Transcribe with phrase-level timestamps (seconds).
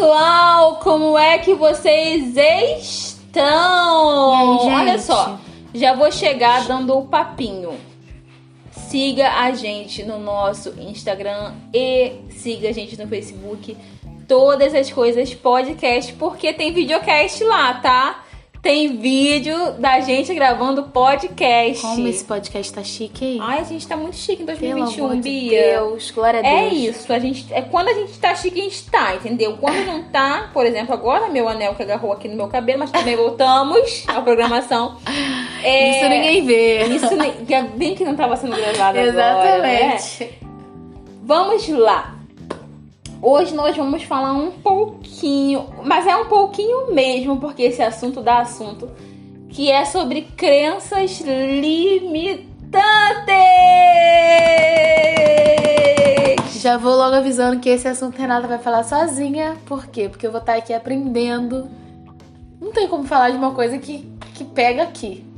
[0.00, 4.32] pessoal, como é que vocês estão?
[4.32, 5.38] Aí, Olha só,
[5.74, 7.74] já vou chegar dando o papinho.
[8.70, 13.76] Siga a gente no nosso Instagram e siga a gente no Facebook.
[14.26, 18.24] Todas as coisas podcast, porque tem videocast lá, tá?
[18.62, 21.80] Tem vídeo da gente gravando podcast.
[21.80, 23.38] Como esse podcast tá chique aí.
[23.40, 25.62] Ai, a gente tá muito chique em Pelo 2021, amor de Bia.
[25.62, 26.54] Deus, glória a Deus.
[26.54, 29.56] É isso, a gente, é quando a gente tá chique, a gente tá, entendeu?
[29.58, 32.90] Quando não tá, por exemplo, agora meu anel que agarrou aqui no meu cabelo, mas
[32.90, 34.98] também voltamos à programação.
[35.64, 36.84] É, Isso ninguém vê.
[36.84, 39.94] Isso nem- é bem que não tava sendo gravado agora, né?
[39.96, 40.38] Exatamente.
[41.22, 42.19] Vamos lá.
[43.22, 48.38] Hoje nós vamos falar um pouquinho, mas é um pouquinho mesmo, porque esse assunto dá
[48.40, 48.88] assunto,
[49.50, 52.40] que é sobre crenças limitantes.
[56.62, 59.54] Já vou logo avisando que esse assunto Renata vai falar sozinha.
[59.66, 60.08] Por quê?
[60.08, 61.68] Porque eu vou estar aqui aprendendo.
[62.58, 65.29] Não tem como falar de uma coisa que, que pega aqui.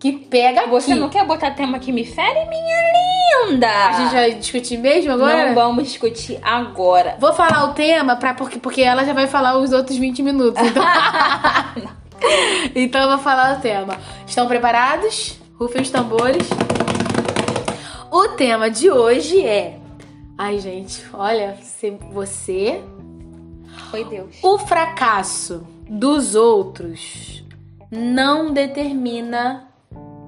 [0.00, 0.70] Que pega aqui.
[0.70, 3.68] Você não quer botar tema que me fere, minha linda?
[3.68, 5.48] A gente vai discutir mesmo agora?
[5.48, 7.16] Não vamos discutir agora.
[7.20, 10.62] Vou falar o tema pra, porque, porque ela já vai falar os outros 20 minutos.
[10.62, 10.82] Então,
[12.74, 13.98] então eu vou falar o tema.
[14.26, 15.38] Estão preparados?
[15.58, 16.48] Rufem os tambores.
[18.10, 19.78] O tema de hoje é.
[20.38, 21.58] Ai, gente, olha,
[22.10, 22.82] você.
[23.90, 24.36] Foi Deus.
[24.42, 27.44] O fracasso dos outros
[27.90, 29.69] não determina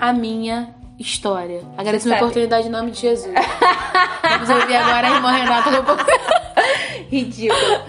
[0.03, 1.63] a minha história.
[1.79, 3.33] Agradeço minha oportunidade em nome de Jesus.
[3.33, 5.71] Vamos ouvir agora a irmã Renata.
[7.09, 7.83] Ridículo.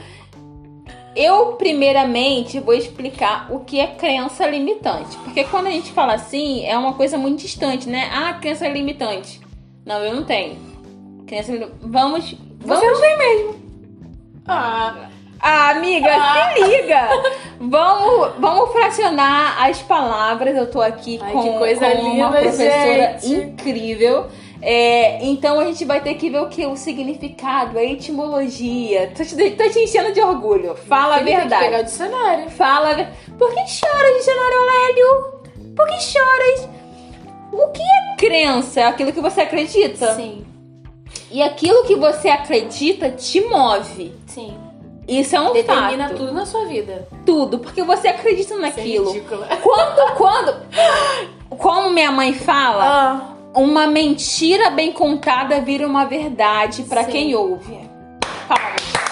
[1.15, 5.17] Eu, primeiramente, vou explicar o que é crença limitante.
[5.23, 8.11] Porque quando a gente fala assim, é uma coisa muito distante, né?
[8.13, 9.41] Ah, crença limitante.
[9.83, 10.55] Não, eu não tenho.
[11.25, 11.77] Crença limitante.
[11.81, 12.35] Vamos.
[12.59, 12.83] vamos...
[12.83, 13.55] não tem mesmo.
[14.47, 15.09] Ah,
[15.45, 16.09] Ah, amiga,
[16.55, 17.09] se liga!
[17.59, 20.55] Vamos, vamos fracionar as palavras.
[20.55, 23.33] Eu tô aqui Ai, com, com uma linda, professora gente.
[23.33, 24.27] incrível.
[24.61, 26.65] É, então a gente vai ter que ver o que?
[26.65, 29.11] O significado, a etimologia.
[29.15, 30.75] Tô te, tô te enchendo de orgulho.
[30.75, 31.65] Fala a Ele tem que verdade.
[31.65, 32.49] pegar o dicionário.
[32.49, 32.95] Fala
[33.37, 35.41] Por que choras, dicionário Aurélio?
[35.75, 36.69] Por que choras?
[37.51, 38.79] O que é crença?
[38.79, 40.15] É aquilo que você acredita?
[40.15, 40.45] Sim,
[41.29, 44.13] E aquilo que você acredita te move.
[44.27, 44.55] sim.
[45.07, 46.17] Isso é um Determina fato.
[46.17, 47.07] tudo na sua vida.
[47.25, 49.11] tudo, porque você acredita Isso é naquilo.
[49.11, 49.43] ridículo.
[49.61, 50.55] quando, quando,
[51.57, 57.11] como minha mãe fala, Ah, uma mentira bem contada vira uma verdade pra Sim.
[57.11, 57.79] quem ouve.
[58.47, 59.02] Palmas.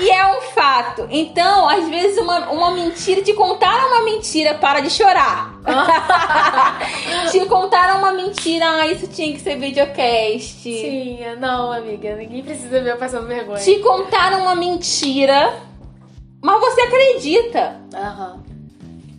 [0.00, 1.06] E é um fato.
[1.10, 5.54] Então, às vezes, uma, uma mentira, te contaram uma mentira, para de chorar.
[7.30, 10.62] te contaram uma mentira, ah, isso tinha que ser videocast.
[10.62, 12.16] sim, não, amiga.
[12.16, 13.58] Ninguém precisa ver eu passando vergonha.
[13.58, 15.54] Te contaram uma mentira,
[16.40, 17.80] mas você acredita.
[17.94, 18.42] Aham.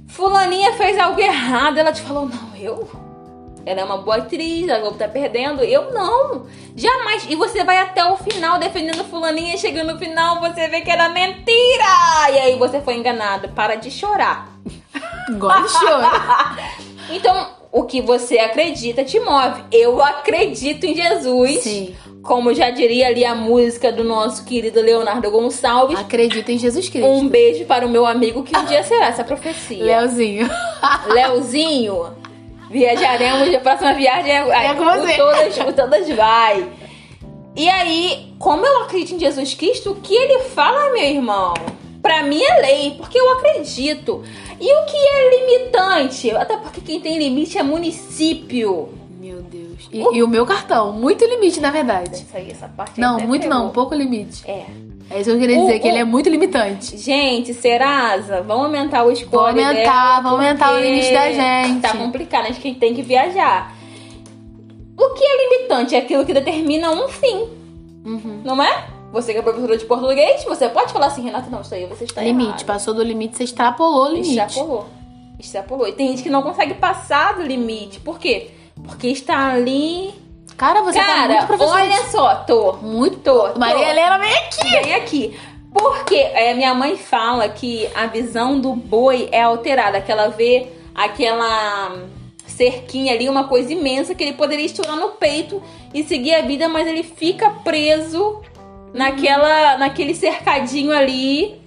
[0.08, 2.90] Fulaninha fez algo errado, ela te falou, não, eu?
[3.66, 5.64] Ela é uma boa atriz, a Globo tá perdendo.
[5.64, 6.46] Eu não.
[6.76, 7.26] Jamais.
[7.30, 11.10] E você vai até o final defendendo fulaninha, chegando no final, você vê que era
[11.10, 11.86] mentira.
[12.32, 13.50] E aí você foi enganado.
[13.50, 14.50] Para de chorar.
[15.28, 16.12] Agora chora.
[17.14, 19.64] Então, o que você acredita te move.
[19.72, 21.60] Eu acredito em Jesus.
[21.60, 21.96] Sim.
[22.22, 26.00] Como já diria ali a música do nosso querido Leonardo Gonçalves.
[26.00, 27.10] Acredita em Jesus Cristo.
[27.10, 29.84] Um beijo para o meu amigo que um dia será essa profecia.
[29.84, 30.48] Leozinho.
[31.08, 32.16] Leozinho,
[32.72, 33.54] viajaremos.
[33.54, 35.16] A próxima viagem é, É com você.
[35.16, 36.68] Todas, todas vai.
[37.56, 41.54] E aí, como eu acredito em Jesus Cristo, o que ele fala, meu irmão?
[42.02, 44.24] Pra mim é lei, porque eu acredito.
[44.60, 46.32] E o que é limitante?
[46.32, 49.01] Até porque quem tem limite é município.
[49.22, 49.88] Meu Deus.
[49.94, 50.92] E, e o meu cartão.
[50.94, 52.16] Muito limite, na verdade.
[52.16, 53.58] Isso aí, essa parte Não, muito não.
[53.70, 53.74] pegou.
[53.74, 54.44] Pouco limite.
[54.50, 54.66] É.
[55.12, 56.98] É isso que eu queria dizer, O- que ele é muito limitante.
[56.98, 61.82] Gente, Serasa, vamos aumentar o score Vamos aumentar, vamos aumentar o limite da gente.
[61.82, 63.76] Tá complicado, a gente tem que viajar.
[64.98, 65.96] O que é limitante?
[65.96, 67.48] É aquilo que determina um fim,
[68.06, 68.42] Uhum.
[68.44, 68.86] não é?
[69.12, 72.06] Você que é professora de português, você pode falar assim, Renata, não, isso aí você
[72.06, 72.48] está limite.
[72.50, 72.66] errado.
[72.66, 74.30] Passou do limite, você extrapolou o limite.
[74.40, 74.88] Extrapolou.
[75.38, 75.88] Extrapolou.
[75.88, 78.00] E tem gente que não consegue passar do limite.
[78.00, 78.52] Por quê?
[78.84, 80.14] Porque está ali...
[80.58, 81.74] Cara, você tá Cara, muito professor.
[81.74, 82.74] olha só, tô.
[82.74, 83.20] Muito.
[83.22, 83.60] Tô, tô.
[83.60, 84.70] Maria Helena, vem aqui.
[84.70, 85.40] Vem aqui.
[85.74, 90.68] Porque é, minha mãe fala que a visão do boi é alterada, que ela vê
[90.94, 91.98] aquela
[92.46, 95.64] cerquinha ali, uma coisa imensa que ele poderia estourar no peito
[95.94, 98.42] e seguir a vida, mas ele fica preso
[98.94, 101.60] naquela, naquele cercadinho ali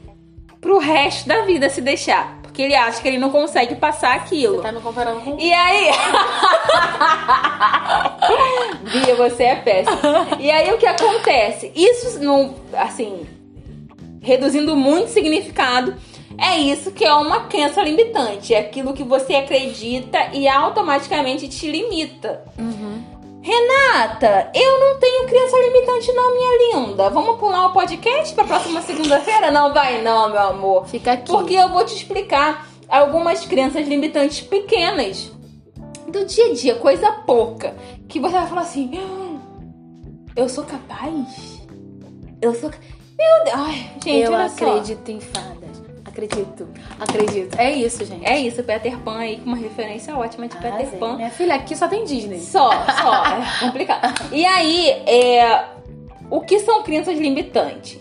[0.60, 2.43] pro resto da vida se deixar.
[2.54, 4.62] Porque ele acha que ele não consegue passar aquilo.
[4.62, 5.36] Tá me comparando com.
[5.40, 5.90] E aí.
[8.92, 9.98] Bia, você é péssima.
[10.38, 11.72] E aí o que acontece?
[11.74, 12.54] Isso não.
[12.74, 13.26] Assim.
[14.20, 15.96] Reduzindo muito significado,
[16.38, 18.54] é isso que é uma crença limitante.
[18.54, 22.44] É aquilo que você acredita e automaticamente te limita.
[23.46, 27.10] Renata, eu não tenho crença limitante, não, minha linda.
[27.10, 29.50] Vamos pular o podcast pra próxima segunda-feira?
[29.50, 30.86] Não vai, não, meu amor.
[30.86, 31.30] Fica aqui.
[31.30, 35.30] Porque eu vou te explicar algumas crenças limitantes pequenas
[36.08, 37.76] do dia a dia, coisa pouca,
[38.08, 39.38] que você vai falar assim: "Ah,
[40.34, 41.60] eu sou capaz?
[42.40, 42.70] Eu sou.
[42.70, 44.70] Meu Deus, ai, gente, eu olha só.
[44.70, 45.63] acredito em fadas.
[46.14, 46.68] Acredito.
[47.00, 47.58] Acredito.
[47.58, 48.24] É isso, gente.
[48.24, 50.98] É isso, Peter Pan aí com uma referência ótima de Peter Arrasei.
[50.98, 51.16] Pan.
[51.16, 52.38] Minha filha, aqui só tem Disney.
[52.38, 54.30] Só, só, é complicado.
[54.30, 55.64] E aí, é,
[56.30, 57.98] o que são crenças limitantes?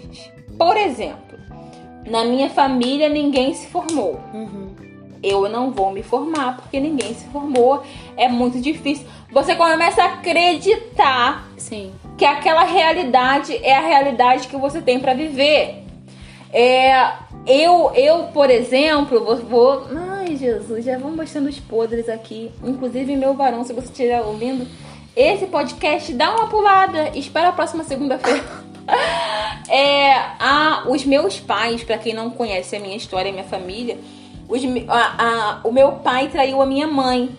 [0.55, 1.39] Por exemplo,
[2.05, 4.19] na minha família ninguém se formou.
[4.31, 4.75] Uhum.
[5.23, 7.81] eu não vou me formar porque ninguém se formou.
[8.15, 9.07] É muito difícil.
[9.31, 11.91] Você começa a acreditar Sim.
[12.15, 15.83] que aquela realidade é a realidade que você tem pra viver.
[16.51, 19.87] É, eu, eu, por exemplo, vou, vou.
[19.95, 22.51] Ai, Jesus, já vão mostrando os podres aqui.
[22.63, 24.65] Inclusive, meu varão, se você estiver ouvindo
[25.15, 27.09] esse podcast, dá uma pulada.
[27.17, 28.43] Espera a próxima segunda-feira.
[29.69, 33.97] É, a, os meus pais, pra quem não conhece a minha história, a minha família,
[34.49, 37.29] os a- a- o meu pai traiu a minha mãe.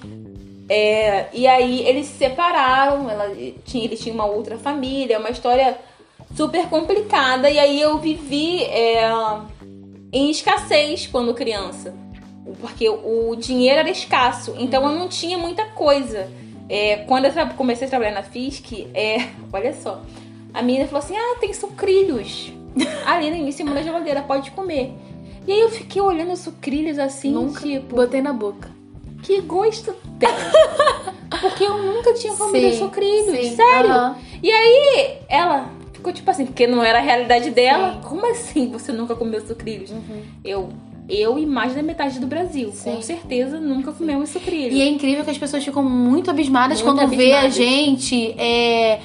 [0.69, 3.31] É, e aí eles se separaram, ela
[3.67, 5.77] tinha, ele tinha uma outra família, uma história
[6.35, 7.51] super complicada.
[7.51, 9.07] E aí eu vivi é,
[10.15, 11.95] em escassez quando criança.
[12.61, 16.31] Porque o dinheiro era escasso, então eu não tinha muita coisa.
[16.69, 20.01] É, quando eu comecei a trabalhar na FISC, é, olha só,
[20.53, 22.53] a menina falou assim: ah, tem sucrilhos
[23.05, 24.93] ali em cima da geladeira, pode comer.
[25.47, 28.71] E aí eu fiquei olhando os sucrilhos assim, Nunca tipo, botei na boca.
[29.23, 30.29] que gosto tem?
[31.41, 33.91] Porque eu nunca tinha comido Sim, sucrilhos, sim, sério.
[33.91, 34.17] aham.
[34.43, 35.69] E aí ela
[36.05, 37.95] ficou tipo assim, porque não era a realidade dela.
[37.95, 38.01] Sim.
[38.09, 39.91] Como assim você nunca comeu sucrilhos?
[40.45, 40.69] Eu,
[41.09, 43.01] eu e mais da metade do Brasil, com Sim.
[43.03, 44.75] certeza nunca comemos sucrilhos.
[44.77, 47.55] E é incrível que as pessoas ficam muito abismadas Muito quando vê a abismadas.
[47.55, 49.01] gente é,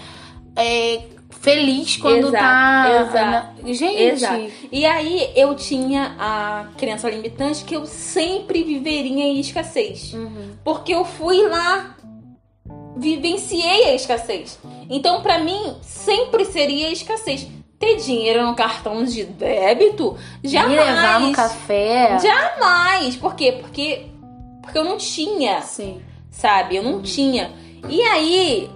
[0.58, 3.02] é, feliz quando Exato, tá.
[3.08, 3.64] exato.
[3.64, 4.52] na- Gente, Exato.
[4.70, 10.14] E aí eu tinha a crença limitante que eu sempre viveria em escassez.
[10.14, 10.50] Uhum.
[10.66, 11.96] Porque eu fui lá,
[12.98, 14.60] vivenciei a escassez.
[14.90, 17.48] Então, pra mim, sempre seria escassez.
[17.78, 20.18] Ter dinheiro no cartão de débito?
[20.44, 20.78] me Jamais.
[20.78, 22.18] levar no café.
[22.20, 23.16] Jamais.
[23.16, 23.54] Por quê?
[23.62, 24.08] Porque,
[24.62, 26.02] porque eu não tinha, Sim.
[26.30, 26.76] sabe?
[26.76, 27.52] Eu não tinha.
[27.88, 28.70] E aí,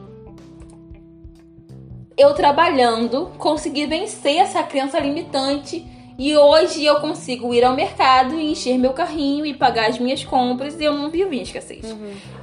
[2.16, 5.86] eu trabalhando, consegui vencer essa crença limitante.
[6.18, 10.24] E hoje eu consigo ir ao mercado e encher meu carrinho e pagar as minhas
[10.24, 11.84] compras e eu não vivo em escassez.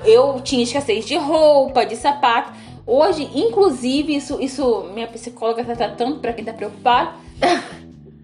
[0.05, 2.52] Eu tinha escassez de roupa, de sapato.
[2.92, 7.12] Hoje, inclusive, isso, isso minha psicóloga tá tratando pra quem tá preocupado.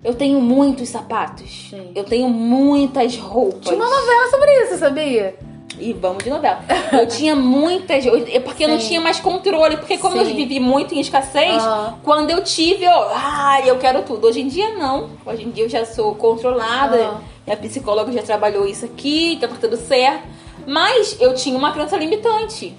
[0.02, 1.68] Eu tenho muitos sapatos.
[1.70, 1.92] Sim.
[1.94, 3.60] Eu tenho muitas roupas.
[3.64, 5.36] Tinha uma novela sobre isso, sabia?
[5.78, 6.60] E vamos de novela.
[6.92, 8.04] Eu tinha muitas.
[8.06, 8.88] eu- é porque eu não Sim.
[8.88, 9.76] tinha mais controle.
[9.76, 10.34] Porque como eu Sim.
[10.34, 11.98] vivi muito em escassez, Aham.
[12.02, 13.08] quando eu tive, eu.
[13.12, 14.26] Ai, eu quero tudo.
[14.26, 15.10] Hoje em dia não.
[15.24, 16.96] Hoje em dia eu já sou controlada.
[16.96, 17.20] Aham.
[17.46, 20.24] Minha psicóloga já trabalhou isso aqui, tá tudo certo.
[20.66, 22.74] Mas eu tinha uma crença limitante.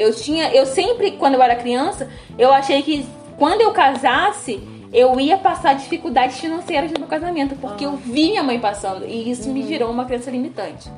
[0.00, 0.50] Eu tinha.
[0.50, 3.04] Eu sempre, quando eu era criança, eu achei que
[3.36, 4.60] quando eu casasse.
[4.92, 9.30] Eu ia passar dificuldades financeiras no meu casamento, porque eu vi minha mãe passando e
[9.30, 10.90] isso me virou uma crença limitante.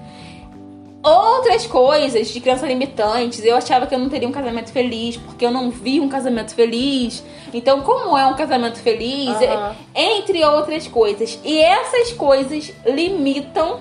[1.02, 5.44] Outras coisas de crença limitantes, eu achava que eu não teria um casamento feliz, porque
[5.44, 7.22] eu não vi um casamento feliz.
[7.52, 9.38] Então, como é um casamento feliz?
[9.42, 11.38] É- entre outras coisas.
[11.44, 13.80] E essas coisas limitam.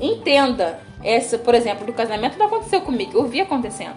[0.00, 0.80] Entenda.
[1.02, 3.96] Essa, por exemplo, do casamento não aconteceu comigo, eu vi acontecendo.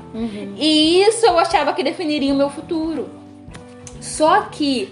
[0.57, 3.09] E isso eu achava que definiria o meu futuro.
[3.99, 4.91] Só que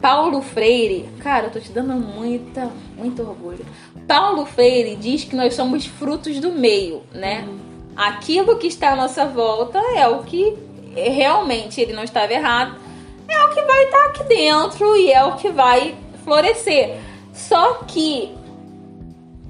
[0.00, 3.64] Paulo Freire, cara, eu tô te dando muita, muito orgulho.
[4.06, 7.48] Paulo Freire diz que nós somos frutos do meio, né?
[7.96, 10.56] Aquilo que está à nossa volta é o que
[10.94, 12.76] realmente ele não estava errado,
[13.28, 16.98] é o que vai estar aqui dentro e é o que vai florescer.
[17.32, 18.34] Só que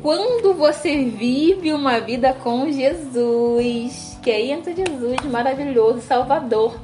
[0.05, 6.79] quando você vive uma vida com Jesus, que aí entra Jesus maravilhoso, Salvador.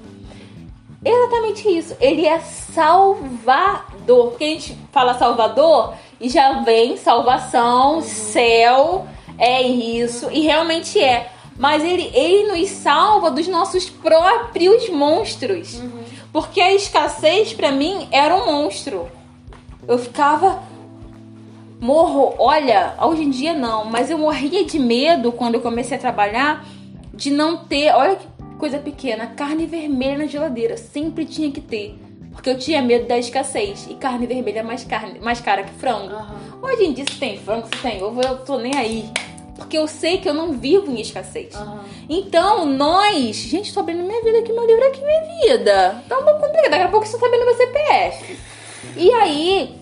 [1.04, 1.94] Exatamente isso.
[2.00, 4.30] Ele é Salvador.
[4.30, 10.30] Porque a gente fala Salvador e já vem salvação, céu, é isso.
[10.32, 11.30] E realmente é.
[11.58, 15.78] Mas ele, ele nos salva dos nossos próprios monstros.
[16.32, 19.10] Porque a escassez pra mim era um monstro.
[19.86, 20.69] Eu ficava.
[21.80, 26.00] Morro, olha, hoje em dia não, mas eu morria de medo quando eu comecei a
[26.00, 26.64] trabalhar
[27.14, 28.26] de não ter, olha que
[28.60, 30.76] coisa pequena, carne vermelha na geladeira.
[30.76, 31.98] Sempre tinha que ter.
[32.32, 33.86] Porque eu tinha medo da escassez.
[33.90, 36.14] E carne vermelha é mais, carne, mais cara que frango.
[36.14, 36.60] Aham.
[36.62, 39.10] Hoje em dia, se tem frango, se tem ovo, eu tô nem aí.
[39.56, 41.54] Porque eu sei que eu não vivo em escassez.
[41.54, 41.80] Aham.
[42.08, 43.36] Então, nós.
[43.36, 46.04] Gente, tô abrindo minha vida aqui, meu livro aqui, minha vida.
[46.08, 46.70] Tá um pouco complicado.
[46.70, 48.38] Daqui a pouco você tá vendo meu CPF.
[48.96, 49.79] E aí,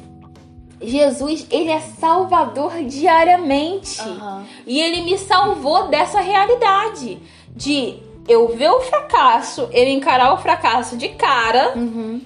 [0.80, 4.00] Jesus, ele é salvador diariamente.
[4.00, 4.44] Aham.
[4.66, 7.18] E ele me salvou dessa realidade.
[7.54, 7.96] De
[8.28, 12.20] eu ver o fracasso, eu encarar o fracasso de cara Uhum.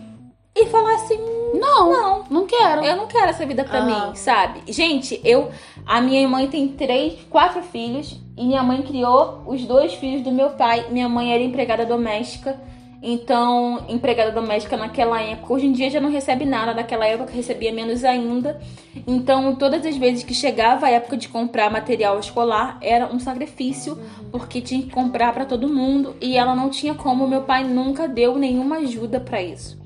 [0.54, 1.18] e falar assim:
[1.54, 2.85] Não, não, não quero.
[2.85, 4.09] eu não quero essa vida pra Aham.
[4.11, 4.61] mim, sabe?
[4.73, 5.50] Gente, eu.
[5.87, 8.21] A minha mãe tem três, quatro filhos.
[8.37, 10.87] E minha mãe criou os dois filhos do meu pai.
[10.90, 12.59] Minha mãe era empregada doméstica.
[13.04, 17.73] Então, empregada doméstica naquela época, hoje em dia já não recebe nada, naquela época recebia
[17.73, 18.61] menos ainda.
[19.04, 23.99] Então, todas as vezes que chegava a época de comprar material escolar, era um sacrifício,
[24.30, 28.06] porque tinha que comprar pra todo mundo e ela não tinha como, meu pai nunca
[28.06, 29.82] deu nenhuma ajuda pra isso.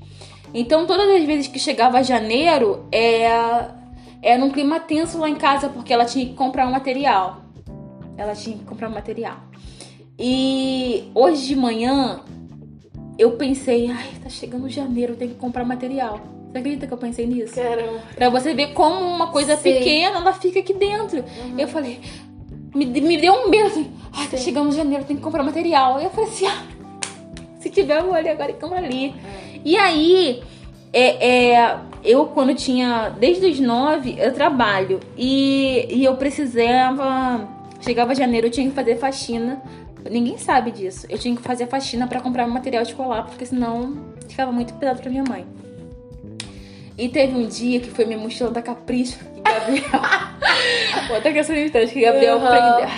[0.53, 3.27] Então, todas as vezes que chegava janeiro, é,
[4.21, 7.41] era um clima tenso lá em casa, porque ela tinha que comprar um material.
[8.15, 9.37] Ela tinha que comprar um material.
[10.19, 12.21] E hoje de manhã,
[13.17, 16.21] eu pensei, ai, tá chegando janeiro, eu tenho que comprar material.
[16.51, 17.55] Você acredita que eu pensei nisso?
[17.55, 18.01] Caramba.
[18.15, 19.73] Pra você ver como uma coisa Sim.
[19.73, 21.23] pequena, ela fica aqui dentro.
[21.57, 21.99] Eu falei,
[22.73, 24.43] me, me deu um medo, assim, ai, tá Sim.
[24.43, 25.99] chegando janeiro, tem que comprar material.
[25.99, 26.63] Eu falei assim, ah,
[27.59, 29.13] se tiver, eu vou ali agora e compro ali.
[29.65, 30.41] E aí,
[30.93, 34.99] é, é, eu quando tinha, desde os nove, eu trabalho.
[35.17, 37.47] E, e eu precisava,
[37.81, 39.61] chegava janeiro, eu tinha que fazer faxina.
[40.09, 41.05] Ninguém sabe disso.
[41.09, 43.97] Eu tinha que fazer faxina pra comprar material escolar, porque senão
[44.27, 45.45] ficava muito pesado pra minha mãe.
[46.97, 50.01] E teve um dia que foi minha mochila da Capricho, que Gabriel.
[51.13, 52.47] Outra questão instante, que Gabriel Uhum.
[52.47, 52.89] prendeu.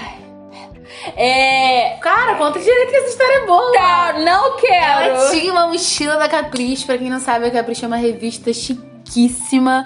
[1.16, 1.98] É.
[2.02, 3.74] Cara, conta direito que essa história é boa.
[3.74, 5.02] Tá, não quero!
[5.16, 6.86] Ela tinha uma mochila da Capricho.
[6.86, 9.86] Pra quem não sabe, a Capricho é uma revista chiquíssima.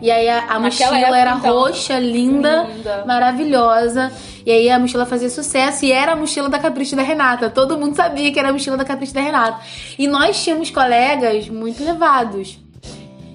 [0.00, 1.52] E aí a, a mochila época, era então.
[1.58, 3.04] roxa, linda, Linda.
[3.06, 4.12] maravilhosa.
[4.48, 7.50] E aí a mochila fazia sucesso e era a mochila da Capricho da Renata.
[7.50, 9.60] Todo mundo sabia que era a mochila da Capricho da Renata.
[9.98, 12.58] E nós tínhamos colegas muito levados.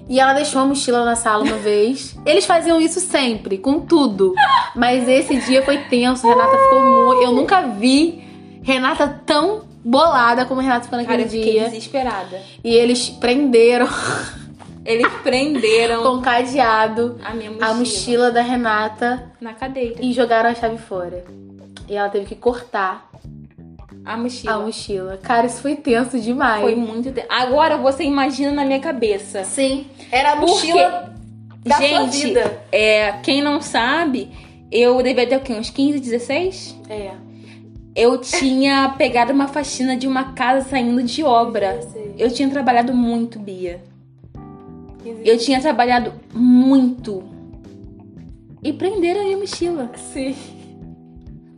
[0.10, 2.18] E ela deixou a mochila na sala uma vez.
[2.26, 4.34] Eles faziam isso sempre, com tudo.
[4.76, 6.28] Mas esse dia foi tenso.
[6.28, 7.22] Renata ficou muito.
[7.22, 8.24] Eu nunca vi
[8.64, 11.70] Renata tão bolada como a Renata ficou Cara, naquele eu fiquei dia.
[11.70, 12.42] desesperada.
[12.64, 13.88] E eles prenderam
[14.86, 19.96] Eles prenderam com cadeado a minha mochila, a mochila da Renata na cadeira.
[20.02, 21.24] e jogaram a chave fora.
[21.88, 23.10] E ela teve que cortar
[24.06, 24.54] A mochila.
[24.56, 25.18] a mochila.
[25.24, 26.62] Cara, isso foi tenso demais.
[26.62, 27.12] Foi muito.
[27.12, 29.44] te- Agora você imagina na minha cabeça.
[29.46, 31.14] Sim, era a mochila
[31.66, 32.62] da sua Gente, vida.
[32.72, 34.30] é, quem não sabe,
[34.72, 35.54] eu devia ter o quê?
[35.54, 36.78] Uns 15, 16?
[36.90, 37.12] É.
[37.96, 41.80] Eu tinha pegado uma faxina de uma casa saindo de obra.
[42.18, 43.82] Eu tinha trabalhado muito, Bia.
[45.24, 47.24] Eu tinha trabalhado muito.
[48.64, 49.90] E prenderam a minha mochila.
[50.14, 50.36] Sim.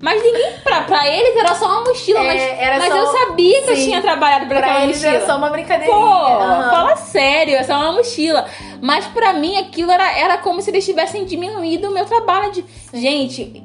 [0.01, 0.53] Mas ninguém.
[0.63, 3.71] Pra, pra eles era só uma mochila, É, mas, era mas só- eu sabia que
[3.71, 3.85] eu Sim.
[3.85, 5.15] tinha trabalhado pra, Pra aquela eles mochila.
[5.15, 5.97] era só uma brincadeirinha.
[5.97, 6.69] Pô, Aham.
[6.69, 8.45] fala sério, é uma mochila.
[8.81, 12.51] Mas pra mim aquilo era, era como se eles tivessem diminuído o meu trabalho.
[12.51, 12.63] De...
[12.93, 13.63] Gente,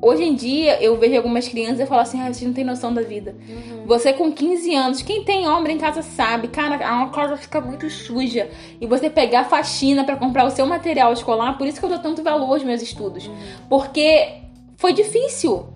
[0.00, 2.92] hoje em dia eu vejo algumas crianças e falo assim: ah, vocês não têm noção
[2.92, 3.34] da vida.
[3.48, 3.86] Uhum.
[3.86, 7.88] Você com 15 anos, quem tem homem em casa sabe, cara, a casa fica muito
[7.90, 8.48] suja.
[8.80, 11.98] E você pegar faxina pra comprar o seu material escolar, por isso que eu dou
[11.98, 13.26] tanto valor aos meus estudos.
[13.26, 13.36] Uhum.
[13.68, 14.40] Porque
[14.76, 15.66] foi difícil.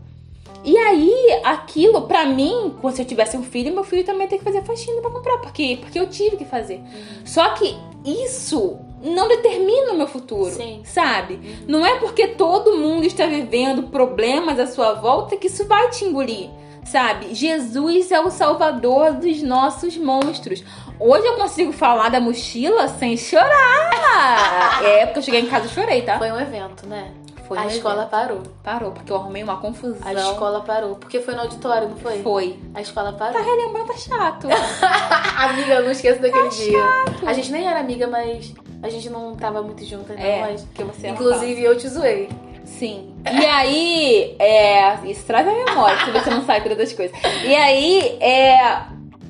[0.64, 4.44] E aí, aquilo, pra mim, se eu tivesse um filho, meu filho também tem que
[4.44, 5.36] fazer faxina pra comprar.
[5.38, 6.80] Porque, porque eu tive que fazer.
[7.22, 10.50] Só que isso não determina o meu futuro.
[10.50, 10.82] Sim.
[10.84, 11.58] Sabe?
[11.68, 16.04] Não é porque todo mundo está vivendo problemas à sua volta que isso vai te
[16.04, 16.48] engolir.
[16.84, 17.34] Sabe?
[17.34, 20.62] Jesus é o salvador dos nossos monstros.
[21.00, 24.82] Hoje eu consigo falar da mochila sem chorar.
[24.84, 26.18] É, porque eu cheguei em casa e chorei, tá?
[26.18, 27.10] Foi um evento, né?
[27.48, 28.42] Foi a escola parou.
[28.62, 29.98] Parou, porque eu arrumei uma confusão.
[30.02, 30.96] A escola parou.
[30.96, 32.22] Porque foi no auditório, não foi?
[32.22, 32.58] Foi.
[32.74, 33.42] A escola Tá parou.
[33.42, 34.46] relembrando, tá chato.
[35.38, 36.84] amiga, eu não esqueço daquele Tá dia.
[37.28, 40.24] A gente nem era amiga, mas a gente não tava muito juntas, não.
[40.24, 40.66] É, Mas...
[40.76, 42.28] você Inclusive, eu te zoei.
[42.64, 43.14] Sim.
[43.24, 44.98] E aí, é.
[45.06, 47.16] Isso traz a memória, se você não sabe todas as coisas.
[47.44, 48.82] E aí, é.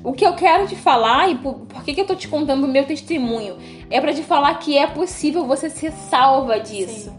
[0.03, 2.65] O que eu quero te falar e por, por que, que eu tô te contando
[2.65, 3.57] o meu testemunho
[3.89, 7.11] é pra te falar que é possível você ser salva disso.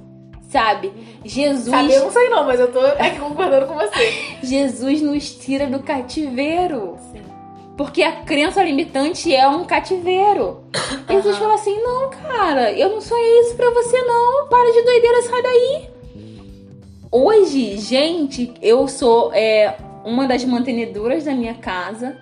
[0.48, 0.92] Sabe?
[1.24, 4.12] Jesus, Sabe, eu não sei não, mas eu tô aqui concordando com você.
[4.44, 6.96] Jesus nos tira do cativeiro.
[7.76, 10.64] Porque a crença limitante é um cativeiro.
[11.08, 14.48] E Jesus fala assim: não, cara, eu não sou isso pra você, não.
[14.48, 15.96] Para de doideira, sai daí.
[17.12, 22.16] Hoje, gente, eu sou é, uma das mantenedoras da minha casa.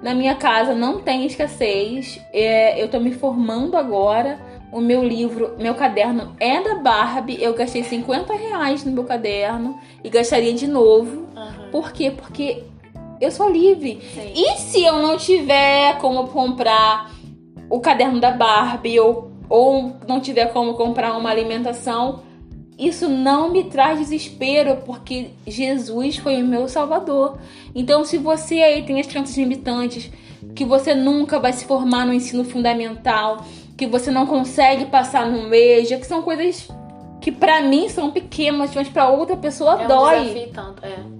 [0.00, 2.20] Na minha casa não tem escassez.
[2.32, 4.38] É, eu tô me formando agora.
[4.72, 7.42] O meu livro, meu caderno é da Barbie.
[7.42, 11.26] Eu gastei 50 reais no meu caderno e gastaria de novo.
[11.36, 11.70] Uhum.
[11.72, 12.12] Por quê?
[12.12, 12.64] Porque
[13.20, 14.00] eu sou livre.
[14.14, 14.32] Sim.
[14.34, 17.10] E se eu não tiver como comprar
[17.68, 22.22] o caderno da Barbie ou, ou não tiver como comprar uma alimentação,
[22.78, 27.38] isso não me traz desespero, porque Jesus foi o meu salvador.
[27.74, 30.10] Então, se você aí tem as crenças limitantes,
[30.54, 33.44] que você nunca vai se formar no ensino fundamental,
[33.76, 36.68] que você não consegue passar no MEJA, que são coisas
[37.20, 40.20] que pra mim são pequenas, mas pra outra pessoa É um dói.
[40.20, 41.19] desafio tanto, é.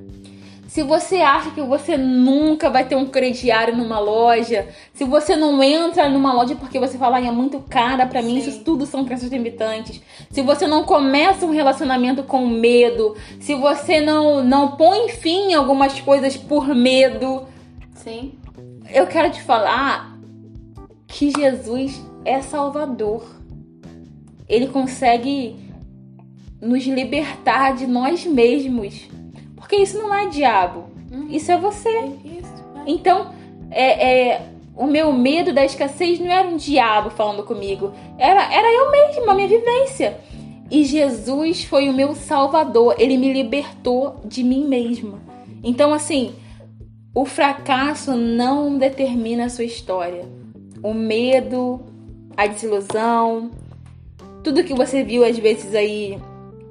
[0.71, 5.61] Se você acha que você nunca vai ter um crediário numa loja, se você não
[5.61, 8.51] entra numa loja porque você fala, "Ai, é muito cara pra mim, Sim.
[8.51, 10.01] isso tudo são crenças limitantes.
[10.31, 15.55] Se você não começa um relacionamento com medo, se você não, não põe fim em
[15.55, 17.49] algumas coisas por medo,
[17.93, 18.35] Sim.
[18.95, 20.17] eu quero te falar
[21.09, 23.25] que Jesus é Salvador.
[24.49, 25.57] Ele consegue
[26.63, 29.09] nos libertar de nós mesmos.
[29.71, 30.87] Porque isso não é diabo.
[31.29, 31.97] Isso é você.
[32.25, 32.53] Isso.
[32.85, 33.33] Então,
[33.71, 34.43] é, é,
[34.77, 37.93] o meu medo da escassez não era um diabo falando comigo.
[38.19, 40.19] Era, era eu mesma, a minha vivência.
[40.69, 42.97] E Jesus foi o meu salvador.
[42.99, 45.21] Ele me libertou de mim mesma.
[45.63, 46.35] Então, assim,
[47.15, 50.25] o fracasso não determina a sua história.
[50.83, 51.81] O medo,
[52.37, 53.53] a desilusão,
[54.43, 56.19] tudo que você viu às vezes aí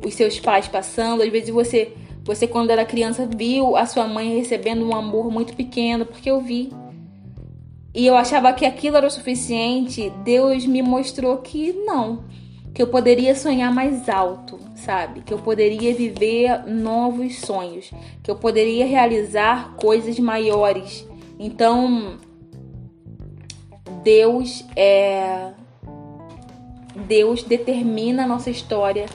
[0.06, 1.94] os seus pais passando, às vezes você
[2.29, 6.39] você quando era criança viu a sua mãe recebendo um amor muito pequeno, porque eu
[6.39, 6.71] vi.
[7.91, 10.13] E eu achava que aquilo era o suficiente.
[10.24, 12.24] Deus me mostrou que não,
[12.71, 15.21] que eu poderia sonhar mais alto, sabe?
[15.21, 17.89] Que eu poderia viver novos sonhos,
[18.21, 21.07] que eu poderia realizar coisas maiores.
[21.39, 22.19] Então,
[24.03, 25.51] Deus é
[27.07, 29.07] Deus determina a nossa história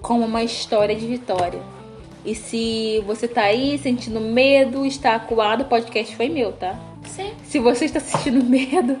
[0.00, 1.73] como uma história de vitória.
[2.24, 6.78] E se você tá aí sentindo medo, está acuado, o podcast foi meu, tá?
[7.06, 7.32] Sim.
[7.44, 8.96] Se você está sentindo medo,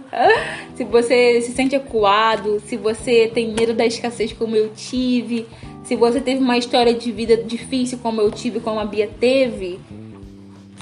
[0.76, 5.46] se você se sente acuado, se você tem medo da escassez como eu tive,
[5.84, 9.80] se você teve uma história de vida difícil como eu tive, como a Bia teve,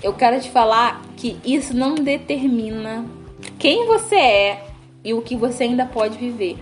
[0.03, 3.05] eu quero te falar que isso não determina
[3.59, 4.65] quem você é
[5.05, 6.57] e o que você ainda pode viver.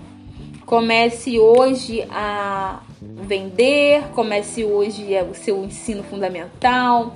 [0.67, 7.15] Comece hoje a vender, comece hoje o seu ensino fundamental,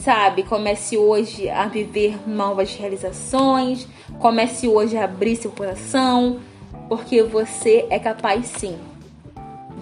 [0.00, 0.42] sabe?
[0.42, 6.38] Comece hoje a viver novas realizações, comece hoje a abrir seu coração,
[6.88, 8.76] porque você é capaz sim.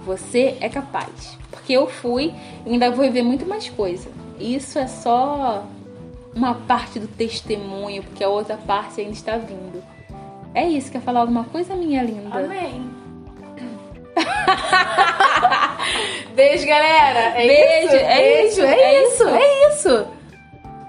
[0.04, 1.38] Você é capaz.
[1.50, 2.32] Porque eu fui
[2.66, 4.08] e ainda vou viver muito mais coisa.
[4.38, 5.64] Isso é só
[6.34, 9.82] uma parte do testemunho, porque a outra parte ainda está vindo.
[10.54, 12.38] É isso, quer falar alguma coisa, minha linda?
[12.38, 12.90] Amém.
[16.34, 17.40] Beijo, galera.
[17.40, 17.96] É Beijo, isso?
[17.96, 20.06] é Beijo, isso, é, é isso, é isso.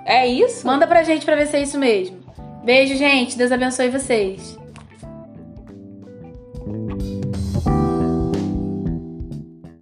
[0.05, 0.67] É isso?
[0.67, 2.17] Manda pra gente pra ver se é isso mesmo.
[2.63, 3.38] Beijo, gente.
[3.38, 4.58] Deus abençoe vocês.